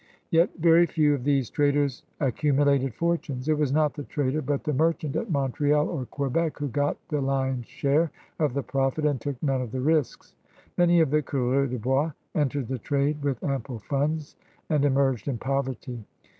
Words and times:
Yet 0.31 0.49
very 0.57 0.87
few 0.87 1.13
of 1.13 1.25
these 1.25 1.51
traders 1.51 2.01
accu 2.19 2.51
mulated 2.55 2.95
fortimes. 2.95 3.47
It 3.47 3.59
was 3.59 3.71
not 3.71 3.93
the 3.93 4.03
trader 4.03 4.41
but 4.41 4.63
the 4.63 4.73
merchant 4.73 5.15
at 5.15 5.29
Montreal 5.29 5.87
or 5.87 6.07
Quebec 6.07 6.57
who 6.57 6.69
got 6.69 6.97
the 7.09 7.21
lion's 7.21 7.67
share 7.67 8.09
of 8.39 8.55
the 8.55 8.63
profit 8.63 9.05
and 9.05 9.21
took 9.21 9.35
none 9.43 9.61
of 9.61 9.71
the 9.71 9.79
risks. 9.81 10.33
Many 10.75 11.01
of 11.01 11.11
the 11.11 11.21
coureurs 11.21 11.69
de 11.69 11.77
bois 11.77 12.13
entered 12.33 12.67
the 12.67 12.79
trade 12.79 13.21
with 13.21 13.43
ample 13.43 13.77
funds 13.77 14.35
and 14.71 14.85
emerged 14.85 15.27
in 15.27 15.37
poverty. 15.37 16.03